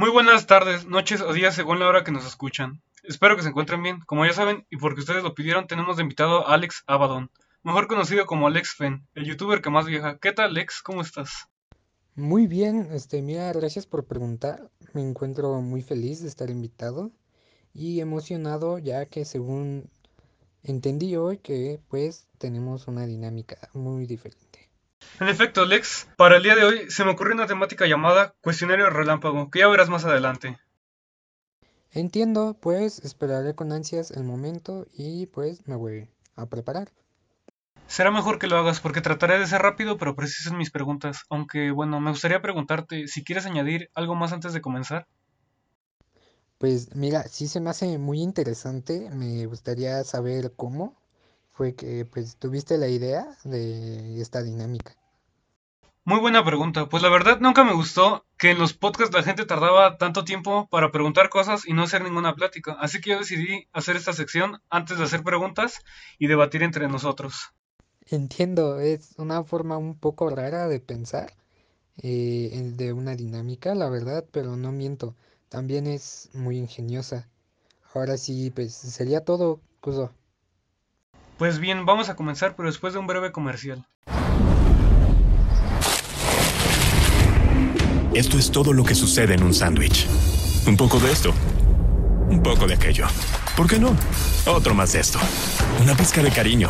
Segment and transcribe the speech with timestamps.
[0.00, 2.80] Muy buenas tardes, noches o días según la hora que nos escuchan.
[3.02, 4.00] Espero que se encuentren bien.
[4.06, 7.30] Como ya saben, y porque ustedes lo pidieron, tenemos de invitado a Alex Abaddon,
[7.62, 10.16] mejor conocido como Alex Fen, el youtuber que más viaja.
[10.16, 10.80] ¿Qué tal, Alex?
[10.80, 11.48] ¿Cómo estás?
[12.14, 14.70] Muy bien, este, mira, gracias por preguntar.
[14.94, 17.10] Me encuentro muy feliz de estar invitado
[17.74, 19.90] y emocionado ya que según
[20.62, 24.49] entendí hoy que pues tenemos una dinámica muy diferente.
[25.20, 28.88] En efecto, Alex, para el día de hoy se me ocurrió una temática llamada cuestionario
[28.90, 30.58] relámpago, que ya verás más adelante.
[31.92, 36.90] Entiendo, pues esperaré con ansias el momento y pues me voy a preparar.
[37.86, 41.24] Será mejor que lo hagas porque trataré de ser rápido pero preciso en mis preguntas,
[41.28, 45.08] aunque bueno, me gustaría preguntarte si quieres añadir algo más antes de comenzar.
[46.58, 50.99] Pues mira, sí se me hace muy interesante, me gustaría saber cómo
[51.60, 54.96] fue que pues tuviste la idea de esta dinámica.
[56.04, 59.44] Muy buena pregunta, pues la verdad nunca me gustó que en los podcasts la gente
[59.44, 63.68] tardaba tanto tiempo para preguntar cosas y no hacer ninguna plática, así que yo decidí
[63.74, 65.80] hacer esta sección antes de hacer preguntas
[66.18, 67.50] y debatir entre nosotros.
[68.06, 71.34] Entiendo, es una forma un poco rara de pensar
[72.02, 75.14] eh, de una dinámica, la verdad, pero no miento,
[75.50, 77.28] también es muy ingeniosa.
[77.92, 80.10] Ahora sí, pues sería todo, Kuzo.
[81.40, 83.86] Pues bien, vamos a comenzar, pero después de un breve comercial.
[88.12, 90.06] Esto es todo lo que sucede en un sándwich.
[90.66, 91.32] Un poco de esto,
[92.28, 93.06] un poco de aquello.
[93.56, 93.96] ¿Por qué no?
[94.44, 95.18] Otro más de esto.
[95.80, 96.68] Una pizca de cariño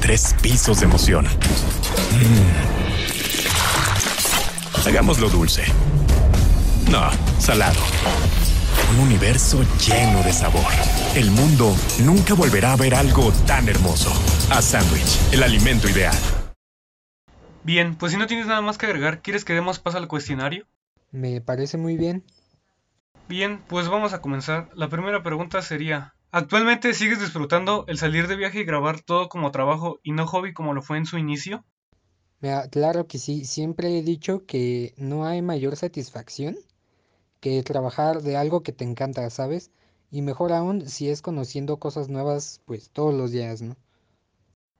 [0.00, 1.24] tres pisos de emoción.
[1.24, 2.48] Mm.
[4.88, 5.66] Hagámoslo dulce.
[6.90, 7.78] No, salado.
[8.92, 10.70] Un universo lleno de sabor.
[11.16, 11.74] El mundo
[12.04, 14.10] nunca volverá a ver algo tan hermoso.
[14.50, 16.14] A Sandwich, el alimento ideal.
[17.62, 20.66] Bien, pues si no tienes nada más que agregar, ¿quieres que demos paso al cuestionario?
[21.10, 22.24] Me parece muy bien.
[23.28, 24.68] Bien, pues vamos a comenzar.
[24.74, 29.52] La primera pregunta sería, ¿Actualmente sigues disfrutando el salir de viaje y grabar todo como
[29.52, 31.64] trabajo y no hobby como lo fue en su inicio?
[32.72, 36.56] Claro que sí, siempre he dicho que no hay mayor satisfacción
[37.44, 39.70] que trabajar de algo que te encanta, ¿sabes?
[40.10, 43.76] Y mejor aún si es conociendo cosas nuevas, pues todos los días, ¿no?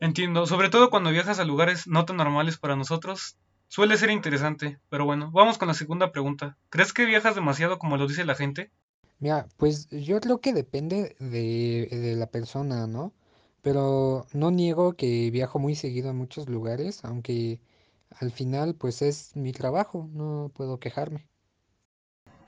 [0.00, 3.36] Entiendo, sobre todo cuando viajas a lugares no tan normales para nosotros,
[3.68, 6.56] suele ser interesante, pero bueno, vamos con la segunda pregunta.
[6.70, 8.72] ¿Crees que viajas demasiado como lo dice la gente?
[9.18, 13.12] Mira, pues yo creo que depende de, de la persona, ¿no?
[13.60, 17.60] Pero no niego que viajo muy seguido a muchos lugares, aunque
[18.10, 21.28] al final pues es mi trabajo, no puedo quejarme.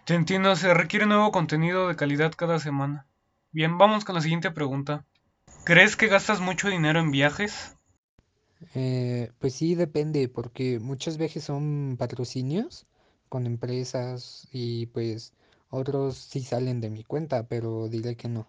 [0.09, 3.07] Te entiendo, se requiere nuevo contenido de calidad cada semana.
[3.53, 5.05] Bien, vamos con la siguiente pregunta.
[5.65, 7.77] ¿Crees que gastas mucho dinero en viajes?
[8.75, 12.87] Eh, pues sí, depende, porque muchos viajes son patrocinios
[13.29, 15.35] con empresas y pues
[15.69, 18.49] otros sí salen de mi cuenta, pero diré que no.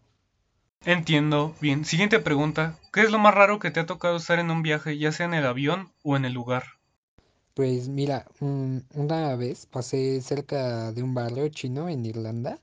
[0.86, 1.54] Entiendo.
[1.60, 2.80] Bien, siguiente pregunta.
[2.94, 5.26] ¿Qué es lo más raro que te ha tocado estar en un viaje, ya sea
[5.26, 6.79] en el avión o en el lugar?
[7.60, 12.62] Pues mira, una vez pasé cerca de un barrio chino en Irlanda,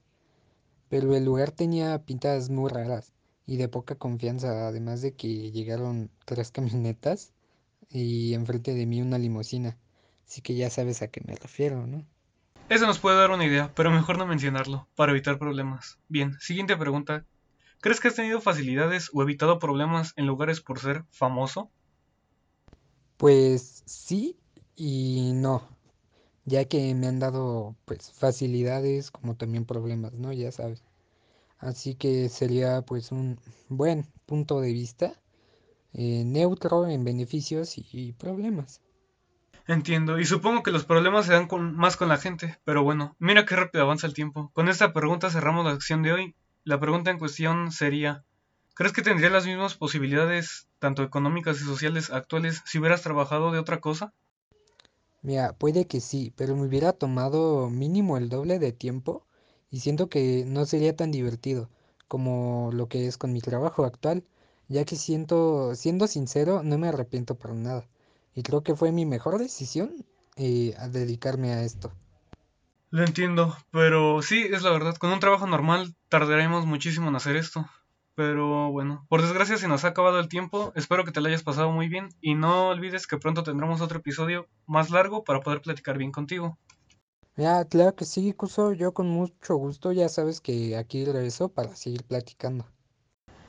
[0.89, 3.13] pero el lugar tenía pintas muy raras
[3.47, 7.35] y de poca confianza, además de que llegaron tres camionetas
[7.91, 9.77] y enfrente de mí una limusina.
[10.27, 12.07] Así que ya sabes a qué me refiero, ¿no?
[12.71, 15.99] Eso nos puede dar una idea, pero mejor no mencionarlo, para evitar problemas.
[16.09, 17.27] Bien, siguiente pregunta.
[17.83, 21.71] ¿Crees que has tenido facilidades o evitado problemas en lugares por ser famoso?
[23.19, 24.39] Pues sí
[24.77, 25.63] y no,
[26.45, 30.33] ya que me han dado pues facilidades como también problemas, ¿no?
[30.33, 30.85] Ya sabes.
[31.59, 35.15] Así que sería pues un buen punto de vista
[35.95, 38.83] eh, neutro en beneficios y problemas.
[39.69, 43.17] Entiendo, y supongo que los problemas se dan con, más con la gente, pero bueno,
[43.19, 44.51] mira qué rápido avanza el tiempo.
[44.53, 46.35] Con esta pregunta cerramos la acción de hoy.
[46.63, 48.25] La pregunta en cuestión sería,
[48.75, 53.59] ¿crees que tendrías las mismas posibilidades, tanto económicas y sociales actuales, si hubieras trabajado de
[53.59, 54.13] otra cosa?
[55.23, 59.27] Mira, puede que sí, pero me hubiera tomado mínimo el doble de tiempo
[59.71, 61.69] y siento que no sería tan divertido
[62.09, 64.25] como lo que es con mi trabajo actual,
[64.69, 67.87] ya que siento, siendo sincero, no me arrepiento para nada
[68.37, 70.05] y creo que fue mi mejor decisión
[70.37, 71.91] eh, a dedicarme a esto.
[72.91, 74.97] Lo entiendo, pero sí, es la verdad.
[74.97, 77.67] Con un trabajo normal tardaremos muchísimo en hacer esto.
[78.17, 80.73] Pero bueno, por desgracia se nos ha acabado el tiempo.
[80.75, 83.99] Espero que te lo hayas pasado muy bien y no olvides que pronto tendremos otro
[83.99, 86.59] episodio más largo para poder platicar bien contigo.
[87.37, 88.73] Ya, claro que sí, Cuso.
[88.73, 92.65] Yo con mucho gusto ya sabes que aquí regreso para seguir platicando.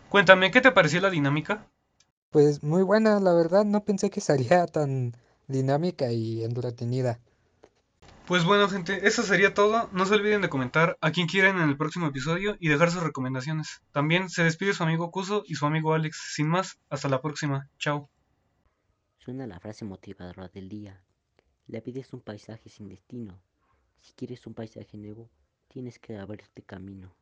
[0.10, 1.66] Cuéntame, ¿qué te pareció la dinámica?
[2.30, 5.14] Pues muy buena, la verdad, no pensé que sería tan
[5.48, 7.22] dinámica y entretenida.
[8.28, 9.90] Pues bueno, gente, eso sería todo.
[9.94, 13.02] No se olviden de comentar a quién quieren en el próximo episodio y dejar sus
[13.02, 13.82] recomendaciones.
[13.94, 16.34] También se despide su amigo Kuso y su amigo Alex.
[16.36, 17.70] Sin más, hasta la próxima.
[17.80, 18.10] Chao.
[19.18, 21.02] Suena la frase motivadora del día.
[21.68, 23.40] La vida es un paisaje sin destino.
[24.02, 25.30] Si quieres un paisaje nuevo,
[25.70, 27.16] tienes que abrirte camino.